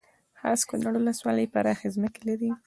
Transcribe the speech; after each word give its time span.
خاص 0.39 0.61
کونړ 0.69 0.83
ولسوالۍ 0.97 1.45
پراخې 1.53 1.87
ځمکې 1.95 2.21
لري 2.29 2.49